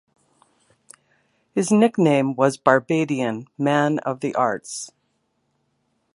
His 1.53 1.69
nickname 1.69 2.33
was 2.33 2.57
"Barbadian 2.57 3.45
Man 3.59 3.99
of 3.99 4.21
the 4.21 4.33
Arts". 4.33 4.89